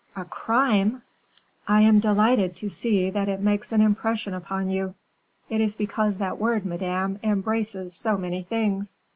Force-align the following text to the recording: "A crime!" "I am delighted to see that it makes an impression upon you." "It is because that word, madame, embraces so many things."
"A 0.15 0.25
crime!" 0.25 1.03
"I 1.67 1.81
am 1.81 1.99
delighted 1.99 2.55
to 2.55 2.69
see 2.69 3.11
that 3.11 3.29
it 3.29 3.39
makes 3.39 3.71
an 3.71 3.81
impression 3.81 4.33
upon 4.33 4.67
you." 4.67 4.95
"It 5.47 5.61
is 5.61 5.75
because 5.75 6.17
that 6.17 6.39
word, 6.39 6.65
madame, 6.65 7.19
embraces 7.21 7.93
so 7.93 8.17
many 8.17 8.41
things." 8.41 8.95